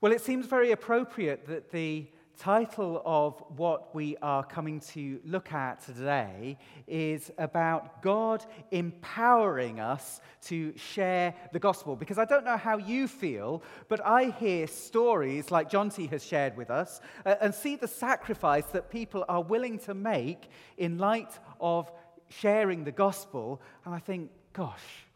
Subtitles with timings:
[0.00, 2.06] Well, it seems very appropriate that the
[2.38, 10.20] title of what we are coming to look at today is about God empowering us
[10.42, 11.96] to share the gospel.
[11.96, 16.56] Because I don't know how you feel, but I hear stories like Jonty has shared
[16.56, 21.36] with us uh, and see the sacrifice that people are willing to make in light
[21.60, 21.90] of
[22.28, 23.60] sharing the gospel.
[23.84, 25.06] And I think, gosh,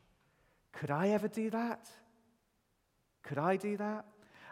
[0.72, 1.88] could I ever do that?
[3.22, 4.06] Could I do that?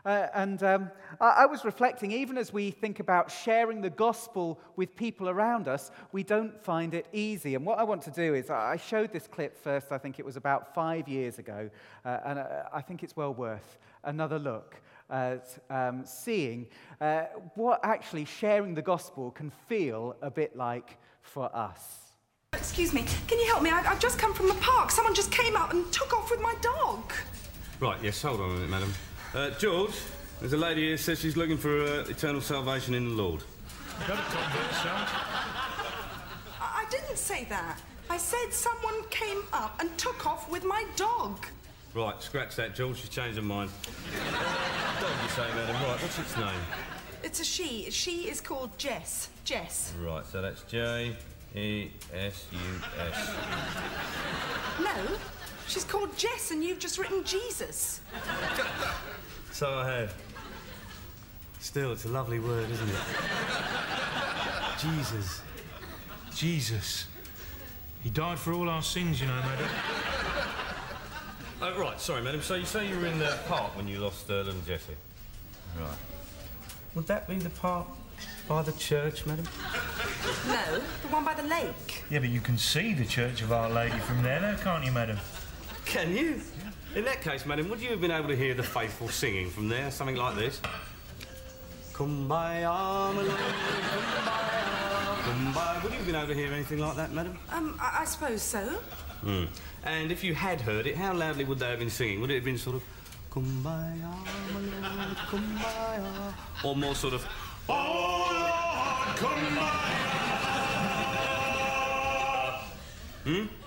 [0.05, 0.91] Uh, and um,
[1.21, 5.68] I, I, was reflecting, even as we think about sharing the gospel with people around
[5.68, 7.54] us, we don't find it easy.
[7.54, 10.25] And what I want to do is, I showed this clip first, I think it
[10.25, 11.71] was about five years ago,
[12.05, 16.67] uh, and uh, I think it's well worth another look at um, seeing
[17.00, 17.25] uh,
[17.55, 22.11] what actually sharing the gospel can feel a bit like for us.
[22.53, 23.71] Excuse me, can you help me?
[23.71, 24.91] I, have just come from the park.
[24.91, 27.13] Someone just came up and took off with my dog.
[27.79, 28.93] Right, yes, hold on a minute, madam.
[29.32, 29.94] Uh, George,
[30.40, 33.44] there's a lady here says she's looking for uh, eternal salvation in the Lord.
[34.08, 35.08] Got a Sarge.
[36.60, 37.80] I didn't say that.
[38.08, 41.46] I said someone came up and took off with my dog.
[41.94, 42.98] Right, scratch that, George.
[42.98, 43.70] She's changed her mind.
[45.00, 45.77] dog, you say, madam.
[45.77, 46.60] Right, what's its name?
[47.22, 47.88] It's a she.
[47.90, 49.28] She is called Jess.
[49.44, 49.92] Jess.
[50.02, 51.14] Right, so that's J
[51.55, 52.58] E S U
[52.98, 53.30] S.
[54.80, 55.16] No,
[55.68, 58.00] she's called Jess, and you've just written Jesus.
[59.61, 60.14] So I have.
[61.58, 62.94] Still, it's a lovely word, isn't it?
[64.78, 65.42] Jesus.
[66.34, 67.05] Jesus.
[68.02, 69.67] He died for all our sins, you know, madam.
[71.61, 72.41] Oh, right, sorry, madam.
[72.41, 74.97] So you say you were in the park when you lost uh, little Jessie?
[75.78, 75.91] Right.
[76.95, 77.86] Would that be the park
[78.48, 79.45] by the church, madam?
[80.48, 82.05] No, the one by the lake.
[82.08, 84.92] Yeah, but you can see the Church of Our Lady from there, now, can't you,
[84.92, 85.19] madam?
[85.84, 86.41] Can you?
[86.96, 89.69] In that case, madam, would you have been able to hear the faithful singing from
[89.69, 89.92] there?
[89.92, 90.60] Something like this.
[91.92, 95.83] Kumbaya, my lord, kumbaya, kumbaya.
[95.84, 97.38] Would you have been able to hear anything like that, madam?
[97.50, 98.61] Um, I, I suppose so.
[99.20, 99.45] Hmm.
[99.84, 102.20] And if you had heard it, how loudly would they have been singing?
[102.23, 102.83] Would it have been sort of
[103.30, 106.34] kumbaya, my lord, kumbaya?
[106.64, 107.24] Or more sort of,
[107.68, 110.01] oh Lord, kumbaya?
[113.24, 113.59] Hmm?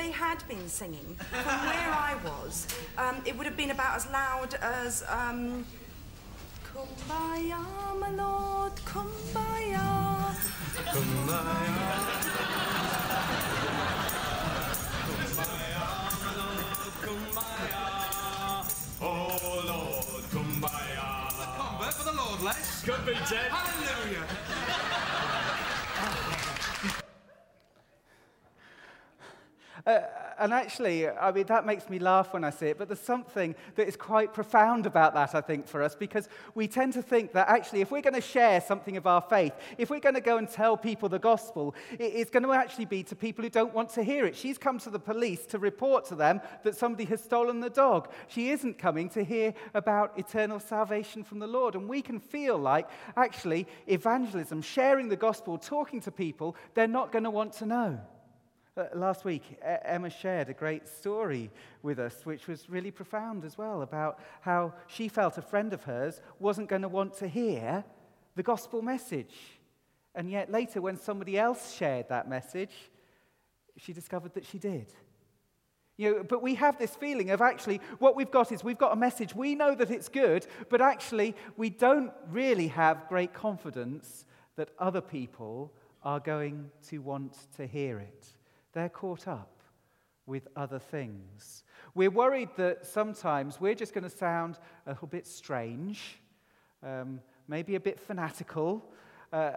[0.00, 2.66] They had been singing from where I was,
[2.96, 5.66] um, it would have been about as loud as, um,
[6.72, 7.60] Kumbaya,
[8.00, 9.88] my lord, kumbaya.
[17.04, 17.84] Kumbaya.
[19.02, 21.08] Oh Lord, kumbaya.
[21.58, 22.82] Convert for the Lord, lads.
[22.84, 23.50] Could be dead.
[23.50, 25.29] Hallelujah.
[29.86, 30.00] Uh,
[30.38, 33.54] and actually, I mean, that makes me laugh when I see it, but there's something
[33.74, 37.32] that is quite profound about that, I think, for us, because we tend to think
[37.32, 40.20] that actually, if we're going to share something of our faith, if we're going to
[40.20, 43.74] go and tell people the gospel, it's going to actually be to people who don't
[43.74, 44.34] want to hear it.
[44.34, 48.08] She's come to the police to report to them that somebody has stolen the dog.
[48.28, 51.74] She isn't coming to hear about eternal salvation from the Lord.
[51.74, 57.12] And we can feel like, actually, evangelism, sharing the gospel, talking to people, they're not
[57.12, 58.00] going to want to know.
[58.76, 61.50] Uh, last week, Emma shared a great story
[61.82, 65.82] with us, which was really profound as well, about how she felt a friend of
[65.82, 67.84] hers wasn't going to want to hear
[68.36, 69.34] the gospel message.
[70.14, 72.70] And yet, later, when somebody else shared that message,
[73.76, 74.92] she discovered that she did.
[75.96, 78.92] You know, but we have this feeling of actually what we've got is we've got
[78.92, 79.34] a message.
[79.34, 84.24] We know that it's good, but actually we don't really have great confidence
[84.56, 88.26] that other people are going to want to hear it.
[88.72, 89.60] They're caught up
[90.26, 91.64] with other things.
[91.94, 96.18] We're worried that sometimes we're just going to sound a little bit strange,
[96.82, 98.84] um, maybe a bit fanatical,
[99.32, 99.52] uh,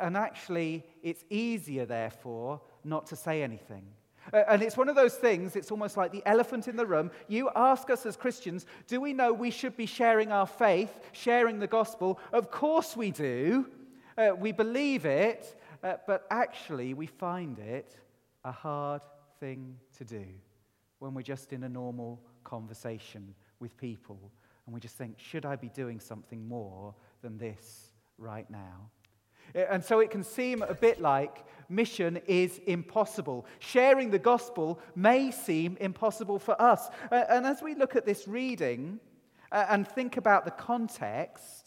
[0.00, 3.84] and actually, it's easier, therefore, not to say anything.
[4.32, 7.10] And it's one of those things, it's almost like the elephant in the room.
[7.28, 11.58] You ask us as Christians, do we know we should be sharing our faith, sharing
[11.58, 12.18] the gospel?
[12.32, 13.66] Of course we do.
[14.16, 17.96] Uh, we believe it, uh, but actually, we find it
[18.44, 19.02] a hard
[19.40, 20.24] thing to do
[20.98, 24.30] when we're just in a normal conversation with people
[24.66, 28.90] and we just think, should I be doing something more than this right now?
[29.54, 33.46] Eh, and so it can seem a bit like mission is impossible.
[33.58, 36.88] Sharing the gospel may seem impossible for us.
[37.10, 39.00] And as we look at this reading
[39.52, 41.63] and think about the context,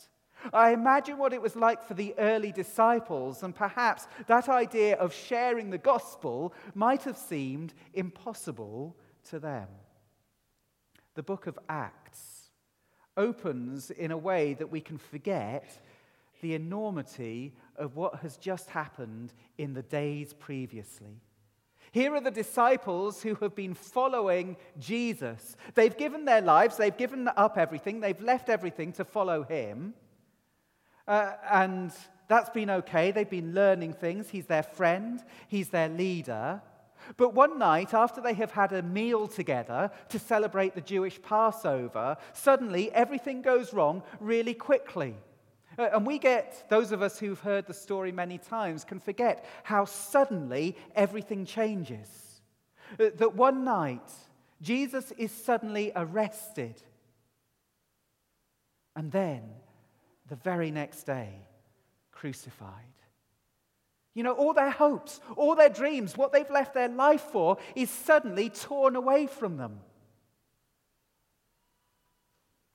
[0.54, 5.14] I imagine what it was like for the early disciples, and perhaps that idea of
[5.14, 8.96] sharing the gospel might have seemed impossible
[9.30, 9.68] to them.
[11.18, 12.52] the book of Acts
[13.18, 15.84] opens in a way that we can forget
[16.42, 21.20] the enormity of what has just happened in the days previously.
[21.92, 25.56] Here are the disciples who have been following Jesus.
[25.74, 29.96] They've given their lives, they've given up everything, they've left everything to follow him.
[31.08, 31.92] Uh, and
[32.28, 33.12] that's been okay.
[33.12, 34.30] They've been learning things.
[34.30, 36.62] He's their friend, he's their leader.
[37.16, 42.18] But one night, after they have had a meal together to celebrate the Jewish Passover,
[42.34, 45.16] suddenly everything goes wrong really quickly.
[45.80, 49.46] Uh, and we get, those of us who've heard the story many times, can forget
[49.64, 52.42] how suddenly everything changes.
[53.00, 54.12] Uh, that one night,
[54.62, 56.82] Jesus is suddenly arrested.
[58.96, 59.44] And then,
[60.30, 61.30] the very next day,
[62.12, 62.72] crucified.
[64.14, 67.90] You know, all their hopes, all their dreams, what they've left their life for is
[67.90, 69.80] suddenly torn away from them.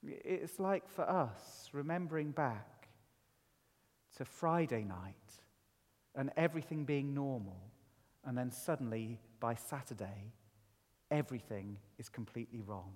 [0.04, 2.88] It's like for us, remembering back
[4.16, 5.14] to Friday night
[6.14, 7.60] and everything being normal,
[8.24, 10.32] and then suddenly by Saturday,
[11.10, 12.92] everything is completely wrong.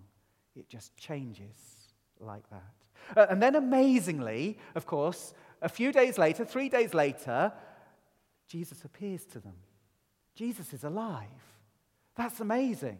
[0.54, 1.85] It just changes
[2.20, 3.16] like that.
[3.16, 7.52] Uh, and then, amazingly, of course, a few days later, three days later,
[8.48, 9.54] Jesus appears to them.
[10.34, 11.26] Jesus is alive.
[12.14, 12.98] That's amazing.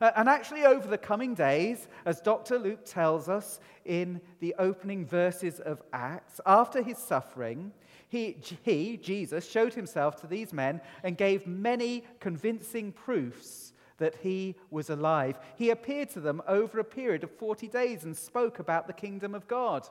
[0.00, 2.58] Uh, and actually, over the coming days, as Dr.
[2.58, 7.72] Luke tells us in the opening verses of Acts, after his suffering,
[8.08, 14.56] he, he, Jesus, showed himself to these men and gave many convincing proofs that he
[14.70, 15.38] was alive.
[15.56, 19.34] He appeared to them over a period of 40 days and spoke about the kingdom
[19.34, 19.88] of God.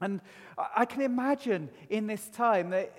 [0.00, 0.20] And
[0.76, 2.92] I can imagine in this time that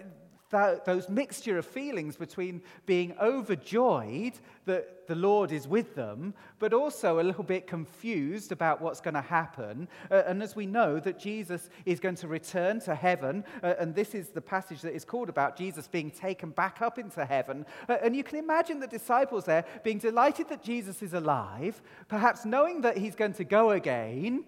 [0.49, 4.33] that, those mixture of feelings between being overjoyed
[4.65, 9.13] that the Lord is with them, but also a little bit confused about what's going
[9.13, 9.88] to happen.
[10.11, 13.95] Uh, and as we know that Jesus is going to return to heaven, uh, and
[13.95, 17.65] this is the passage that is called about Jesus being taken back up into heaven.
[17.88, 22.45] Uh, and you can imagine the disciples there being delighted that Jesus is alive, perhaps
[22.45, 24.44] knowing that he's going to go again.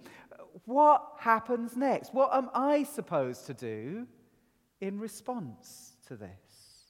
[0.66, 2.14] What happens next?
[2.14, 4.08] What am I supposed to do
[4.82, 5.90] in response?
[6.10, 6.90] to this.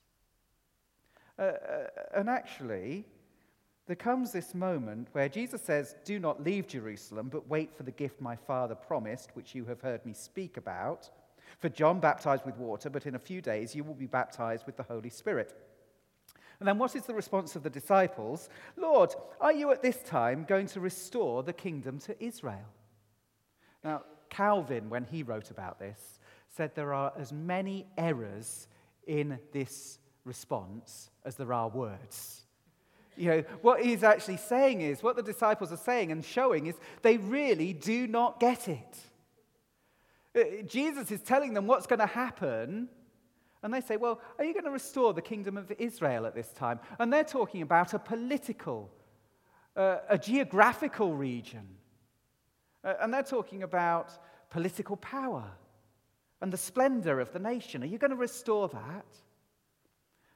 [1.38, 3.06] Uh, uh, and actually,
[3.86, 7.92] there comes this moment where Jesus says, Do not leave Jerusalem, but wait for the
[7.92, 11.10] gift my Father promised, which you have heard me speak about.
[11.60, 14.78] For John baptized with water, but in a few days you will be baptized with
[14.78, 15.54] the Holy Spirit.
[16.60, 18.50] And then what is the response of the disciples?
[18.76, 22.68] Lord, are you at this time going to restore the kingdom to Israel?
[23.84, 26.19] Now, Calvin, when he wrote about this,
[26.56, 28.68] said there are as many errors
[29.08, 32.44] in this response as there are words.
[33.18, 36.76] You know, what he's actually saying is, what the disciples are saying and showing is
[37.02, 38.98] they really do not get it.
[40.36, 42.88] Uh, Jesus is telling them what's going to happen,
[43.62, 46.54] and they say, Well, are you going to restore the kingdom of Israel at this
[46.54, 46.80] time?
[46.98, 48.90] And they're talking about a political,
[49.76, 51.68] uh, a geographical region.
[52.84, 54.18] Uh, and they're talking about
[54.50, 55.44] political power
[56.42, 57.84] and the splendor of the nation.
[57.84, 59.06] Are you going to restore that?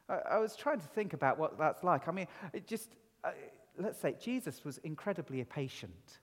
[0.10, 2.08] I, I was trying to think about what that's like.
[2.08, 2.90] I mean, it just,
[3.24, 3.32] uh,
[3.78, 6.20] let's say, Jesus was incredibly patient.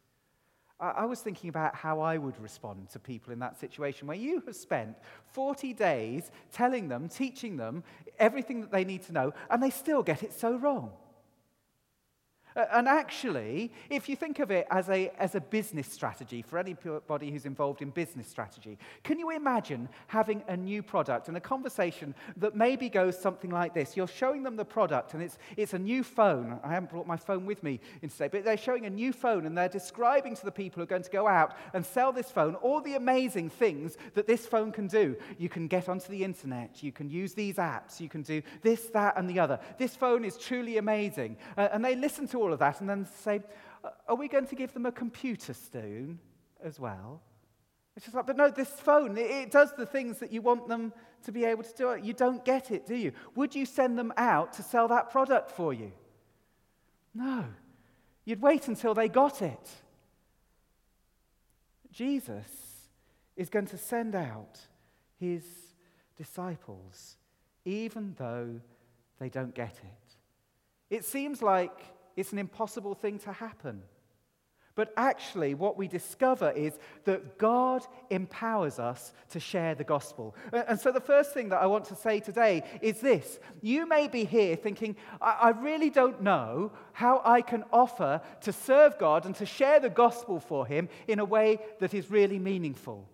[0.78, 4.16] I, I was thinking about how I would respond to people in that situation where
[4.16, 4.96] you have spent
[5.32, 7.82] 40 days telling them, teaching them
[8.18, 10.90] everything that they need to know, and they still get it so wrong.
[12.56, 17.30] And actually, if you think of it as a, as a business strategy, for anybody
[17.30, 22.14] who's involved in business strategy, can you imagine having a new product and a conversation
[22.36, 23.96] that maybe goes something like this?
[23.96, 26.58] You're showing them the product, and it's, it's a new phone.
[26.64, 29.56] I haven't brought my phone with me today, but they're showing a new phone, and
[29.56, 32.56] they're describing to the people who are going to go out and sell this phone
[32.56, 35.16] all the amazing things that this phone can do.
[35.38, 38.86] You can get onto the internet, you can use these apps, you can do this,
[38.88, 39.60] that, and the other.
[39.78, 41.36] This phone is truly amazing.
[41.56, 43.42] Uh, and they listen to all of that and then say,
[44.08, 46.18] Are we going to give them a computer soon
[46.62, 47.22] as well?
[47.96, 50.68] It's just like, but no, this phone, it, it does the things that you want
[50.68, 50.92] them
[51.24, 51.98] to be able to do.
[52.02, 53.12] You don't get it, do you?
[53.34, 55.92] Would you send them out to sell that product for you?
[57.14, 57.44] No.
[58.24, 59.68] You'd wait until they got it.
[61.90, 62.46] Jesus
[63.36, 64.60] is going to send out
[65.18, 65.44] his
[66.16, 67.16] disciples
[67.64, 68.60] even though
[69.18, 70.16] they don't get it.
[70.94, 71.78] It seems like
[72.16, 73.82] it's an impossible thing to happen.
[74.76, 80.34] But actually, what we discover is that God empowers us to share the gospel.
[80.52, 84.06] And so, the first thing that I want to say today is this You may
[84.06, 89.34] be here thinking, I, really don't know how I can offer to serve God and
[89.36, 93.08] to share the gospel for Him in a way that is really meaningful.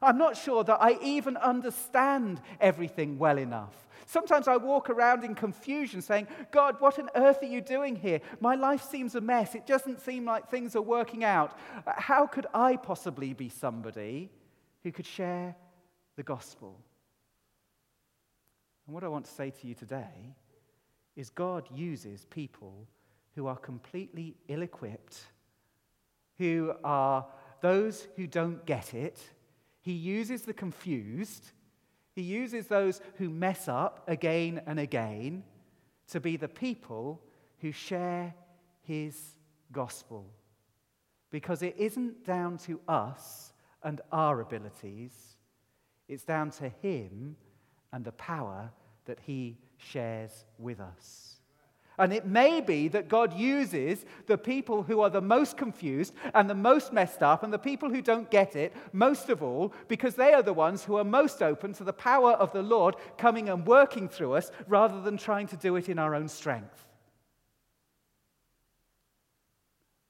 [0.00, 3.85] I'm not sure that I even understand everything well enough.
[4.06, 8.20] Sometimes I walk around in confusion saying, God, what on earth are you doing here?
[8.40, 9.56] My life seems a mess.
[9.56, 11.58] It doesn't seem like things are working out.
[11.84, 14.30] Uh, how could I possibly be somebody
[14.84, 15.56] who could share
[16.14, 16.78] the gospel?
[18.86, 20.36] And what I want to say to you today
[21.16, 22.86] is God uses people
[23.34, 25.18] who are completely ill equipped,
[26.38, 27.26] who are
[27.60, 29.18] those who don't get it.
[29.80, 31.50] He uses the confused
[32.16, 35.44] he uses those who mess up again and again
[36.08, 37.20] to be the people
[37.60, 38.34] who share
[38.80, 39.36] his
[39.70, 40.24] gospel.
[41.30, 45.36] Because it isn't down to us and our abilities,
[46.08, 47.36] it's down to him
[47.92, 48.70] and the power
[49.04, 51.35] that he shares with us.
[51.98, 56.48] And it may be that God uses the people who are the most confused and
[56.48, 60.14] the most messed up and the people who don't get it most of all because
[60.14, 63.48] they are the ones who are most open to the power of the Lord coming
[63.48, 66.86] and working through us rather than trying to do it in our own strength.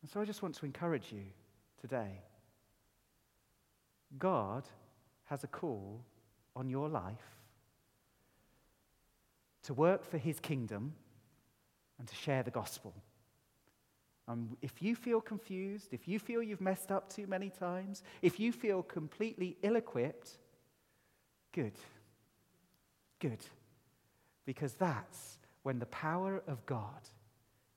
[0.03, 1.25] And so I just want to encourage you
[1.81, 2.21] today.
[4.19, 4.65] God
[5.25, 6.01] has a call
[6.55, 7.15] on your life
[9.65, 10.95] to work for his kingdom
[11.99, 12.95] and to share the gospel.
[14.29, 18.41] Um, if you feel confused, if you feel you've messed up too many times, if
[18.41, 20.39] you feel completely ill equipped,
[21.53, 21.75] good.
[23.21, 23.45] Good.
[24.45, 27.09] Because that's when the power of God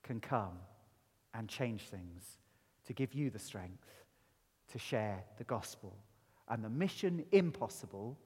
[0.04, 0.58] can come
[1.34, 2.38] and change things
[2.86, 3.86] to give you the strength
[4.72, 5.96] to share the gospel.
[6.48, 8.18] And the mission impossible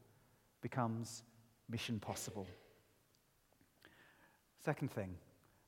[0.61, 1.23] becomes
[1.69, 2.47] mission possible.
[4.63, 5.15] Second thing,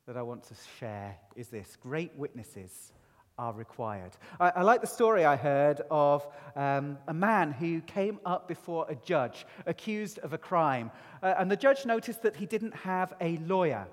[0.08, 2.94] that I want to share is this great witnesses
[3.38, 4.12] are required.
[4.40, 8.86] I, I like the story I heard of um, a man who came up before
[8.88, 10.92] a judge accused of a crime.
[11.24, 13.88] Uh, and the judge noticed that he didn't have a lawyer.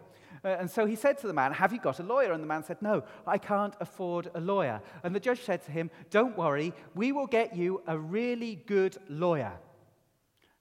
[0.44, 2.32] Uh, and so he said to the man, Have you got a lawyer?
[2.32, 4.80] And the man said, No, I can't afford a lawyer.
[5.02, 8.96] And the judge said to him, Don't worry, we will get you a really good
[9.08, 9.52] lawyer.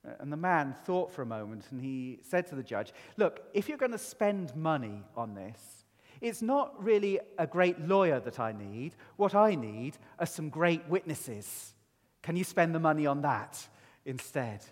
[0.03, 3.69] And the man thought for a moment and he said to the judge, Look, if
[3.69, 5.85] you're going to spend money on this,
[6.21, 8.95] it's not really a great lawyer that I need.
[9.17, 11.73] What I need are some great witnesses.
[12.21, 13.67] Can you spend the money on that
[14.05, 14.63] instead?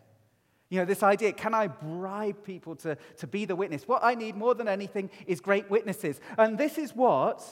[0.69, 3.87] You know, this idea can I bribe people to, to be the witness?
[3.87, 6.19] What I need more than anything is great witnesses.
[6.37, 7.43] And this is what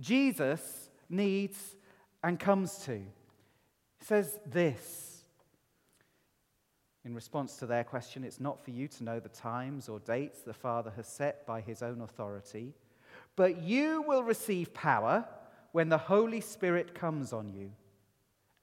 [0.00, 1.76] Jesus needs
[2.22, 2.96] and comes to.
[2.96, 5.15] He says this
[7.06, 10.40] in response to their question, it's not for you to know the times or dates
[10.40, 12.74] the Father has set by his own authority,
[13.36, 15.24] but you will receive power
[15.70, 17.70] when the Holy Spirit comes on you.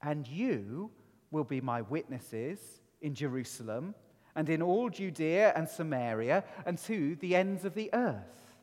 [0.02, 0.90] And you
[1.30, 2.58] will be my witnesses
[3.00, 3.94] in Jerusalem
[4.36, 8.58] and in all Judea and Samaria and to the ends of the earth.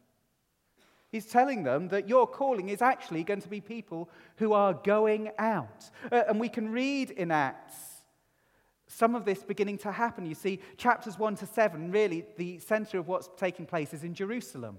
[1.12, 5.32] He's telling them that your calling is actually going to be people who are going
[5.40, 5.90] out.
[6.12, 7.91] Uh, and we can read in Acts
[8.92, 10.26] some of this beginning to happen.
[10.26, 14.14] You see, chapters 1 to 7, really, the center of what's taking place is in
[14.14, 14.78] Jerusalem.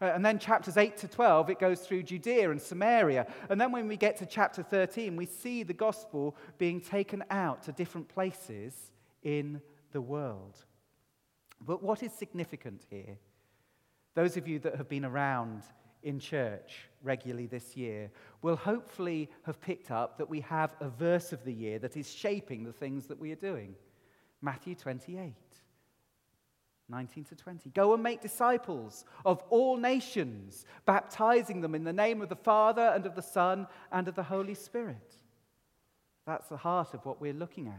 [0.00, 3.26] Uh, and then chapters 8 to 12, it goes through Judea and Samaria.
[3.48, 7.62] And then when we get to chapter 13, we see the gospel being taken out
[7.64, 8.74] to different places
[9.22, 9.62] in
[9.92, 10.56] the world.
[11.60, 13.18] But what is significant here?
[14.14, 15.62] Those of you that have been around
[16.02, 18.10] in church regularly this year
[18.42, 22.12] will hopefully have picked up that we have a verse of the year that is
[22.12, 23.74] shaping the things that we are doing.
[24.40, 25.34] Matthew 28,
[26.88, 27.70] 19 to 20.
[27.70, 32.92] Go and make disciples of all nations, baptizing them in the name of the Father
[32.94, 35.16] and of the Son and of the Holy Spirit.
[36.26, 37.74] That's the heart of what we're looking at.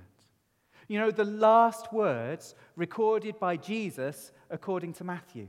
[0.87, 5.47] You know, the last words recorded by Jesus according to Matthew.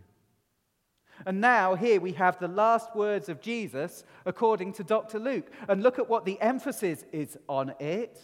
[1.26, 5.18] And now, here we have the last words of Jesus according to Dr.
[5.18, 5.50] Luke.
[5.68, 8.20] And look at what the emphasis is on it.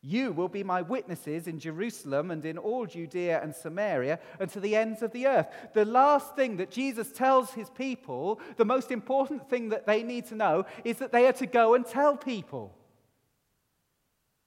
[0.00, 4.60] You will be my witnesses in Jerusalem and in all Judea and Samaria and to
[4.60, 5.48] the ends of the earth.
[5.74, 10.26] The last thing that Jesus tells his people, the most important thing that they need
[10.26, 12.76] to know, is that they are to go and tell people.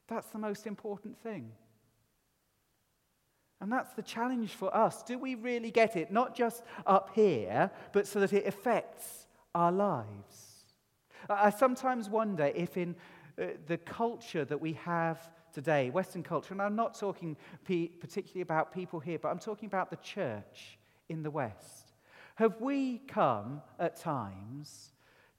[0.07, 1.51] That's the most important thing.
[3.61, 5.03] And that's the challenge for us.
[5.03, 6.11] Do we really get it?
[6.11, 10.65] Not just up here, but so that it affects our lives.
[11.29, 12.95] I sometimes wonder if, in
[13.39, 18.73] uh, the culture that we have today, Western culture, and I'm not talking particularly about
[18.73, 21.91] people here, but I'm talking about the church in the West,
[22.35, 24.93] have we come at times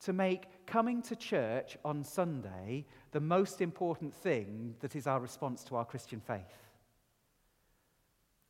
[0.05, 5.64] to make coming to church on Sunday the most important thing that is our response
[5.64, 6.72] to our Christian faith?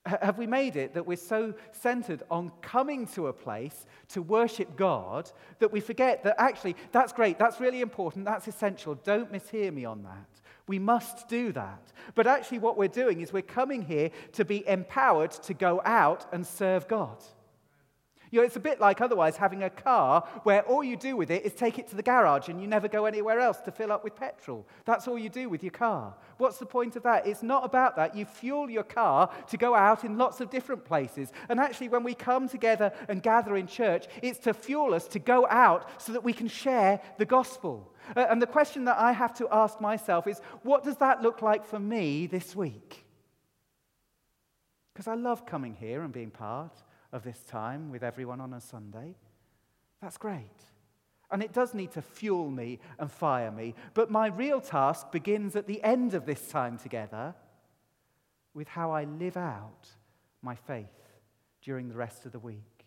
[0.05, 4.77] Have we made it that we're so centered on coming to a place to worship
[4.77, 5.31] God
[5.61, 8.97] that we forget that actually that's great, that's really important, that's essential.
[8.97, 10.27] Don't mishear me on that.
[10.67, 11.93] We must do that.
[12.15, 16.27] But actually, what we're doing is we're coming here to be empowered to go out
[16.33, 17.23] and serve God.
[18.33, 21.31] You know, it's a bit like otherwise having a car where all you do with
[21.31, 23.93] it is take it to the garage and you never go anywhere else to fill
[23.93, 24.67] up with petrol.
[24.87, 26.15] That's all you do with your car.
[26.39, 27.27] What's the point of that?
[27.27, 28.17] It's not about that.
[28.17, 31.31] You fuel your car to go out in lots of different places.
[31.51, 35.19] And actually, when we come together and gather in church, it's to fuel us to
[35.19, 37.93] go out so that we can share the gospel.
[38.17, 41.43] Uh, and the question that I have to ask myself is what does that look
[41.43, 43.05] like for me this week?
[44.95, 46.73] Because I love coming here and being part
[47.13, 49.15] of this time with everyone on a Sunday.
[50.01, 50.65] That's great.
[51.31, 53.75] And it does need to fuel me and fire me.
[53.95, 57.35] But my real task begins at the end of this time together
[58.55, 59.89] with how I live out
[60.43, 60.87] my faith
[61.63, 62.87] during the rest of the week.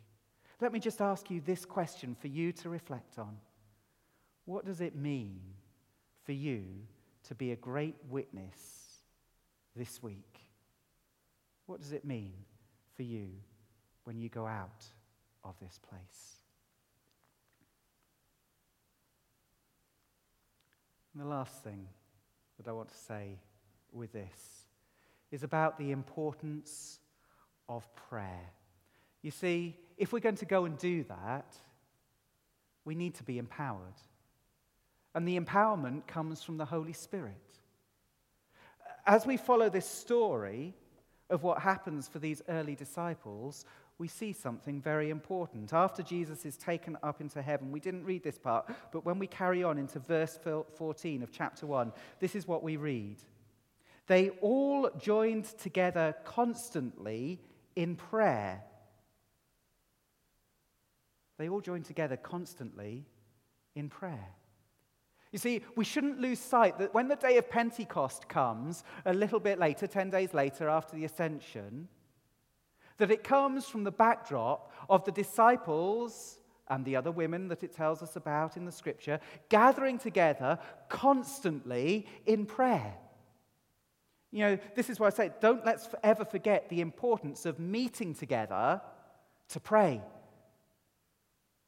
[0.61, 3.37] Let me just ask you this question for you to reflect on.
[4.45, 5.39] What does it mean
[6.23, 6.63] for you
[7.27, 8.57] to be a great witness
[9.75, 10.39] this week?
[11.65, 12.33] What does it mean
[12.95, 13.29] for you
[14.05, 14.85] when you go out
[15.43, 16.35] of this place.
[21.13, 21.87] And the last thing
[22.57, 23.39] that I want to say
[23.91, 24.65] with this
[25.31, 26.99] is about the importance
[27.69, 28.51] of prayer.
[29.21, 31.55] You see, if we're going to go and do that,
[32.83, 33.95] we need to be empowered.
[35.15, 37.33] And the empowerment comes from the Holy Spirit.
[39.07, 40.73] As we follow this story
[41.29, 43.65] of what happens for these early disciples,
[43.97, 45.71] we see something very important.
[45.71, 49.27] After Jesus is taken up into heaven, we didn't read this part, but when we
[49.27, 53.17] carry on into verse 14 of chapter 1, this is what we read.
[54.07, 57.39] They all joined together constantly
[57.75, 58.63] in prayer.
[61.37, 63.05] They all joined together constantly
[63.75, 64.27] in prayer.
[65.31, 69.39] You see, we shouldn't lose sight that when the day of Pentecost comes, a little
[69.39, 71.89] bit later, 10 days later after the ascension,
[72.97, 77.73] that it comes from the backdrop of the disciples and the other women that it
[77.73, 80.57] tells us about in the scripture gathering together
[80.89, 82.95] constantly in prayer.
[84.31, 88.13] You know, this is why I say don't let's ever forget the importance of meeting
[88.13, 88.81] together
[89.49, 90.01] to pray,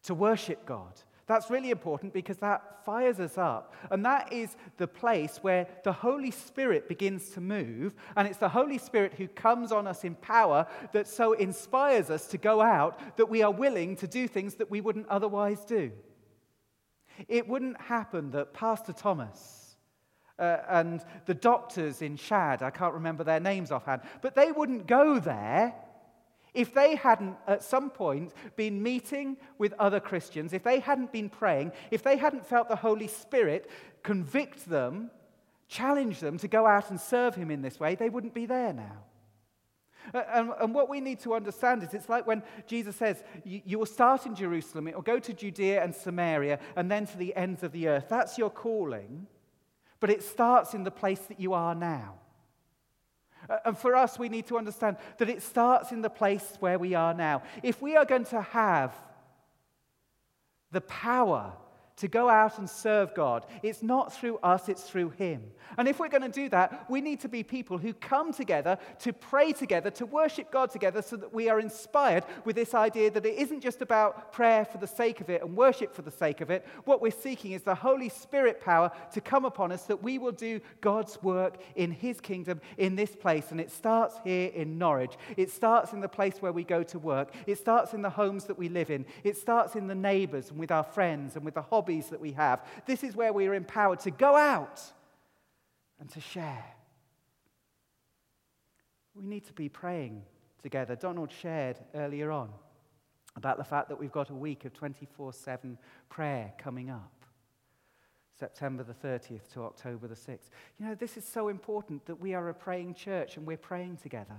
[0.03, 3.75] to worship God, that's really important because that fires us up.
[3.91, 7.95] And that is the place where the Holy Spirit begins to move.
[8.15, 12.27] And it's the Holy Spirit who comes on us in power that so inspires us
[12.27, 15.91] to go out that we are willing to do things that we wouldn't otherwise do.
[17.27, 19.75] It wouldn't happen that Pastor Thomas
[20.39, 24.87] uh, and the doctors in Chad, I can't remember their names offhand, but they wouldn't
[24.87, 25.73] go there
[26.53, 31.29] if they hadn't at some point been meeting with other Christians, if they hadn't been
[31.29, 33.69] praying, if they hadn't felt the Holy Spirit
[34.03, 35.11] convict them,
[35.67, 38.73] challenge them to go out and serve Him in this way, they wouldn't be there
[38.73, 39.03] now.
[40.13, 43.85] And, and, what we need to understand is it's like when Jesus says, you, will
[43.85, 47.61] start in Jerusalem, it will go to Judea and Samaria, and then to the ends
[47.61, 48.05] of the earth.
[48.07, 49.27] That's your calling,
[49.99, 52.15] but it starts in the place that you are now.
[53.49, 56.79] Uh, and for us, we need to understand that it starts in the place where
[56.79, 57.43] we are now.
[57.63, 58.93] If we are going to have
[60.71, 61.53] the power
[61.97, 63.45] to go out and serve God.
[63.63, 65.43] It's not through us, it's through Him.
[65.77, 68.77] And if we're going to do that, we need to be people who come together
[68.99, 73.11] to pray together, to worship God together, so that we are inspired with this idea
[73.11, 76.11] that it isn't just about prayer for the sake of it and worship for the
[76.11, 76.65] sake of it.
[76.85, 80.31] What we're seeking is the Holy Spirit power to come upon us that we will
[80.31, 83.51] do God's work in His kingdom in this place.
[83.51, 85.15] And it starts here in Norwich.
[85.35, 87.33] It starts in the place where we go to work.
[87.47, 89.05] It starts in the homes that we live in.
[89.23, 92.19] It starts in the neighbors and with our friends and with the hobbies hobbies that
[92.19, 92.65] we have.
[92.85, 94.81] This is where we are empowered to go out
[96.01, 96.65] and to share.
[99.15, 100.23] We need to be praying
[100.61, 100.97] together.
[100.97, 102.49] Donald shared earlier on
[103.37, 105.77] about the fact that we've got a week of 24 7
[106.09, 107.13] prayer coming up.
[108.37, 110.49] September the 30th to October the 6th.
[110.77, 113.97] You know, this is so important that we are a praying church and we're praying
[113.97, 114.37] together.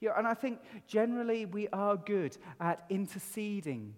[0.00, 3.94] You know, and I think generally we are good at interceding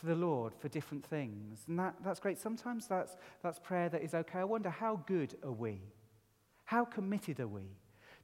[0.00, 1.64] to the Lord for different things.
[1.68, 2.38] And that, that's great.
[2.38, 4.38] Sometimes that's, that's prayer that is okay.
[4.38, 5.80] I wonder how good are we?
[6.64, 7.76] How committed are we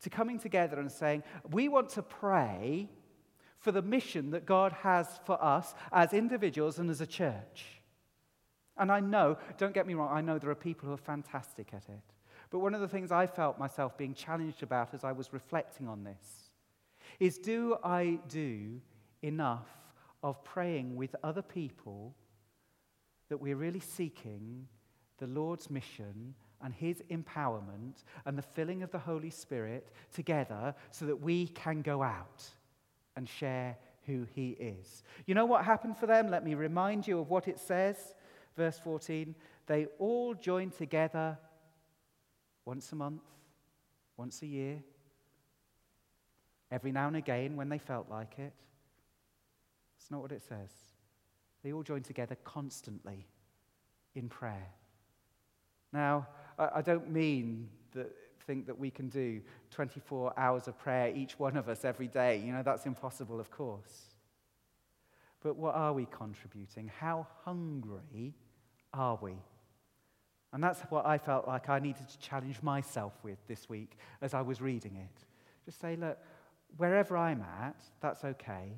[0.02, 2.88] to coming together and saying, we want to pray
[3.58, 7.66] for the mission that God has for us as individuals and as a church?
[8.76, 11.74] And I know, don't get me wrong, I know there are people who are fantastic
[11.74, 12.14] at it.
[12.50, 15.88] But one of the things I felt myself being challenged about as I was reflecting
[15.88, 16.50] on this
[17.20, 18.80] is do I do
[19.22, 19.66] enough
[20.22, 22.14] of praying with other people
[23.28, 24.66] that we're really seeking
[25.18, 31.06] the Lord's mission and His empowerment and the filling of the Holy Spirit together so
[31.06, 32.44] that we can go out
[33.16, 33.76] and share
[34.06, 35.02] who He is.
[35.26, 36.30] You know what happened for them?
[36.30, 38.14] Let me remind you of what it says.
[38.56, 39.34] Verse 14
[39.66, 41.36] they all joined together
[42.64, 43.20] once a month,
[44.16, 44.82] once a year,
[46.70, 48.54] every now and again when they felt like it.
[50.08, 50.70] It's not what it says.
[51.62, 53.26] They all join together constantly
[54.14, 54.68] in prayer.
[55.92, 56.26] Now,
[56.58, 58.10] I, don't mean that
[58.46, 62.42] think that we can do 24 hours of prayer, each one of us every day.
[62.42, 64.14] You know, that's impossible, of course.
[65.42, 66.90] But what are we contributing?
[66.98, 68.32] How hungry
[68.94, 69.34] are we?
[70.54, 74.32] And that's what I felt like I needed to challenge myself with this week as
[74.32, 75.26] I was reading it.
[75.66, 76.16] Just say, look,
[76.78, 78.72] wherever I'm at, that's okay.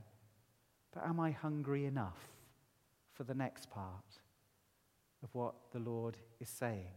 [0.92, 2.28] But am I hungry enough
[3.12, 4.18] for the next part
[5.22, 6.94] of what the Lord is saying?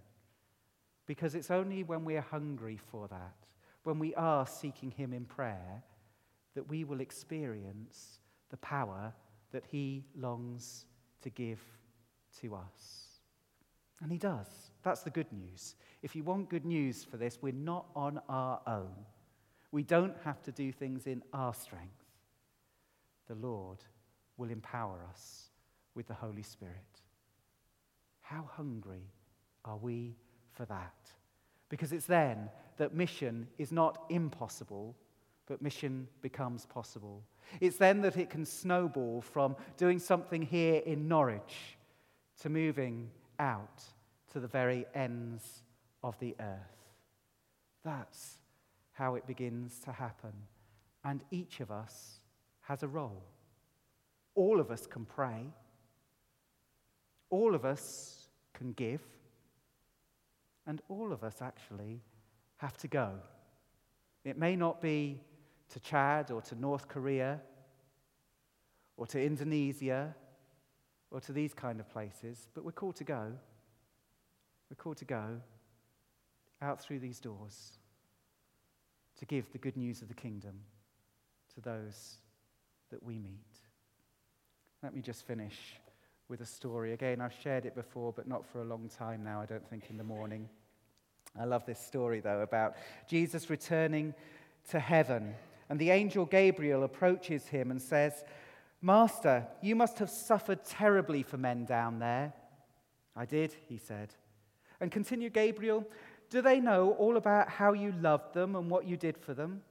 [1.06, 3.36] Because it's only when we're hungry for that,
[3.84, 5.84] when we are seeking Him in prayer,
[6.56, 9.14] that we will experience the power
[9.52, 10.86] that He longs
[11.22, 11.62] to give
[12.42, 13.20] to us.
[14.02, 14.48] And He does.
[14.84, 15.76] That's the good news.
[16.02, 18.94] If you want good news for this, we're not on our own.
[19.72, 22.03] We don't have to do things in our strength
[23.34, 23.80] the Lord
[24.38, 25.50] will empower us
[25.96, 26.76] with the Holy Spirit.
[28.22, 29.12] How hungry
[29.66, 30.16] are we
[30.52, 30.94] for that?
[31.70, 34.96] Because it's then that mission is not impossible,
[35.48, 37.24] but mission becomes possible.
[37.60, 41.78] It's then that it can snowball from doing something here in Norwich
[42.42, 43.84] to moving out
[44.32, 45.64] to the very ends
[46.04, 46.88] of the earth.
[47.84, 48.38] That's
[48.94, 50.34] how it begins to happen.
[51.04, 52.20] And each of us
[52.64, 53.24] has a role.
[54.36, 55.54] All of us can pray.
[57.30, 59.02] All of us can give.
[60.66, 62.02] And all of us actually
[62.58, 63.12] have to go.
[64.24, 65.22] It may not be
[65.70, 67.42] to Chad or to North Korea
[68.96, 70.16] or to Indonesia
[71.12, 73.34] or to these kind of places, but we're called to go.
[74.70, 75.42] We're called to go
[76.62, 77.78] out through these doors
[79.20, 80.60] to give the good news of the kingdom
[81.54, 82.18] to those
[82.94, 83.40] that we meet.
[84.84, 85.58] Let me just finish
[86.30, 86.94] with a story.
[86.94, 89.90] Again, I've shared it before, but not for a long time now, I don't think,
[89.90, 90.48] in the morning.
[91.40, 92.76] I love this story, though, about
[93.10, 94.14] Jesus returning
[94.70, 95.34] to heaven.
[95.70, 98.24] And the angel Gabriel approaches him and says,
[98.80, 102.32] Master, you must have suffered terribly for men down there.
[103.16, 104.14] I did, he said.
[104.80, 105.88] And continued Gabriel,
[106.30, 109.64] Do they know all about how you loved them and what you did for them?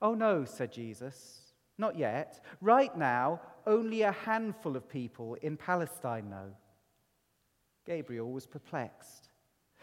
[0.00, 1.40] Oh, no, said Jesus.
[1.78, 2.44] Not yet.
[2.60, 6.50] Right now, only a handful of people in Palestine know.
[7.86, 9.28] Gabriel was perplexed.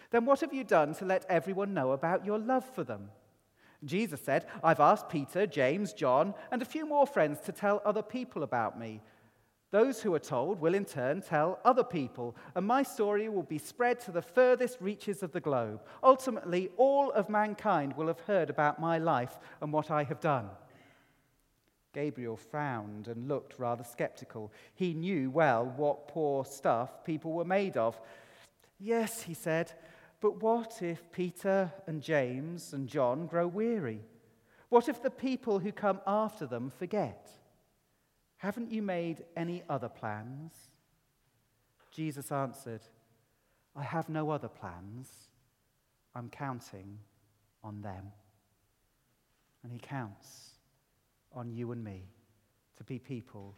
[0.09, 3.09] Then what have you done to let everyone know about your love for them?
[3.83, 8.03] Jesus said, I've asked Peter, James, John, and a few more friends to tell other
[8.03, 9.01] people about me.
[9.71, 13.57] Those who are told will in turn tell other people, and my story will be
[13.57, 15.81] spread to the furthest reaches of the globe.
[16.03, 20.49] Ultimately, all of mankind will have heard about my life and what I have done.
[21.93, 24.51] Gabriel frowned and looked rather skeptical.
[24.73, 27.99] He knew well what poor stuff people were made of.
[28.79, 29.73] Yes, he said,
[30.21, 34.01] but what if Peter and James and John grow weary?
[34.69, 37.29] What if the people who come after them forget?
[38.37, 40.53] Haven't you made any other plans?
[41.91, 42.81] Jesus answered,
[43.75, 45.09] I have no other plans.
[46.15, 46.99] I'm counting
[47.63, 48.11] on them.
[49.63, 50.50] And he counts
[51.33, 52.09] on you and me
[52.77, 53.55] to be people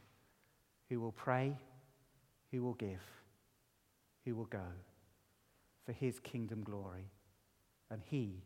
[0.90, 1.58] who will pray,
[2.52, 3.02] who will give,
[4.26, 4.68] who will go
[5.86, 7.10] for his kingdom glory.
[7.90, 8.44] And he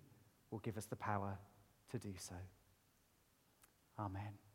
[0.52, 1.38] will give us the power
[1.92, 2.36] to do so.
[4.00, 4.47] Amen.